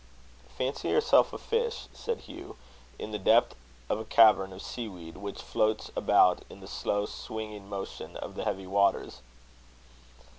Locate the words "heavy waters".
8.43-9.21